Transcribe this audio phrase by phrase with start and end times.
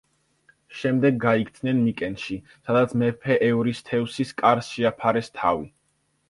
[0.83, 2.37] შემდეგ გაიქცნენ მიკენში,
[2.69, 5.71] სადაც მეფე ევრისთევსის კარს შეაფარეს თავი.